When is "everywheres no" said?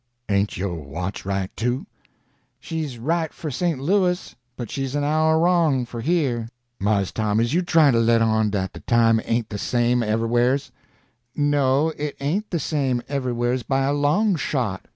10.01-11.89